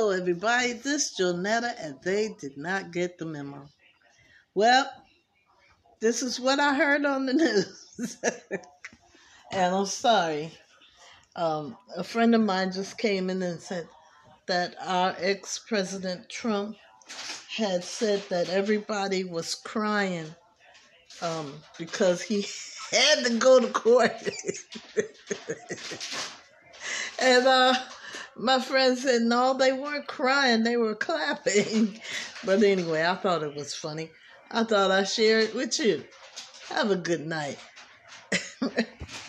Hello, 0.00 0.12
everybody. 0.12 0.72
This 0.72 1.10
is 1.10 1.16
Jonetta, 1.20 1.74
and 1.78 1.94
they 2.02 2.34
did 2.40 2.56
not 2.56 2.90
get 2.90 3.18
the 3.18 3.26
memo. 3.26 3.68
Well, 4.54 4.90
this 6.00 6.22
is 6.22 6.40
what 6.40 6.58
I 6.58 6.72
heard 6.72 7.04
on 7.04 7.26
the 7.26 7.34
news. 8.00 8.16
and 9.52 9.74
I'm 9.74 9.84
sorry. 9.84 10.52
Um, 11.36 11.76
a 11.94 12.02
friend 12.02 12.34
of 12.34 12.40
mine 12.40 12.72
just 12.72 12.96
came 12.96 13.28
in 13.28 13.42
and 13.42 13.60
said 13.60 13.88
that 14.46 14.74
our 14.82 15.14
ex 15.18 15.58
President 15.58 16.30
Trump 16.30 16.78
had 17.54 17.84
said 17.84 18.22
that 18.30 18.48
everybody 18.48 19.24
was 19.24 19.54
crying 19.54 20.34
um, 21.20 21.52
because 21.76 22.22
he 22.22 22.46
had 22.90 23.26
to 23.26 23.34
go 23.36 23.60
to 23.60 23.68
court. 23.68 24.12
and 27.20 27.46
uh, 27.46 27.74
my 28.36 28.60
friend 28.60 28.96
said, 28.96 29.22
no, 29.22 29.54
they 29.54 29.72
weren't 29.72 30.06
crying, 30.06 30.62
they 30.62 30.76
were 30.76 30.94
clapping. 30.94 32.00
but 32.44 32.62
anyway, 32.62 33.04
I 33.04 33.14
thought 33.16 33.42
it 33.42 33.54
was 33.54 33.74
funny. 33.74 34.10
I 34.50 34.64
thought 34.64 34.90
I'd 34.90 35.08
share 35.08 35.40
it 35.40 35.54
with 35.54 35.78
you. 35.78 36.04
Have 36.68 36.90
a 36.90 36.96
good 36.96 37.26
night. 37.26 37.58